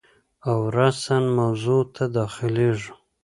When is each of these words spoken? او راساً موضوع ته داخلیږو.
او 0.49 0.57
راساً 0.77 1.17
موضوع 1.37 1.81
ته 1.95 2.03
داخلیږو. 2.17 2.93